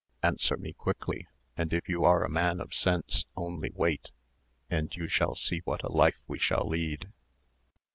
[0.23, 4.09] Answer me quickly, and if you are a man of sense, only wait,
[4.67, 7.13] and you shall see what a life we shall lead."